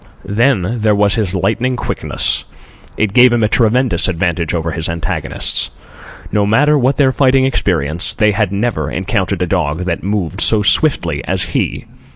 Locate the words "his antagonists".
4.71-5.69